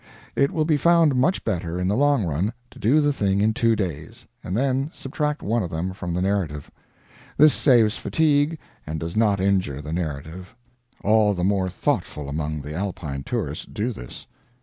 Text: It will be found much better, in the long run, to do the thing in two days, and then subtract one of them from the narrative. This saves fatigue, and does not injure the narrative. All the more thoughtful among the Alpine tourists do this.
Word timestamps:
It 0.35 0.49
will 0.49 0.65
be 0.65 0.77
found 0.77 1.13
much 1.13 1.43
better, 1.43 1.79
in 1.79 1.87
the 1.87 1.95
long 1.95 2.25
run, 2.25 2.53
to 2.71 2.79
do 2.79 3.01
the 3.01 3.13
thing 3.13 3.39
in 3.39 3.53
two 3.53 3.75
days, 3.75 4.25
and 4.43 4.57
then 4.57 4.89
subtract 4.91 5.43
one 5.43 5.61
of 5.61 5.69
them 5.69 5.93
from 5.93 6.15
the 6.15 6.23
narrative. 6.23 6.71
This 7.37 7.53
saves 7.53 7.97
fatigue, 7.99 8.57
and 8.87 8.99
does 8.99 9.15
not 9.15 9.39
injure 9.39 9.79
the 9.79 9.93
narrative. 9.93 10.55
All 11.03 11.35
the 11.35 11.43
more 11.43 11.69
thoughtful 11.69 12.29
among 12.29 12.61
the 12.63 12.73
Alpine 12.73 13.21
tourists 13.21 13.65
do 13.71 13.93
this. 13.93 14.25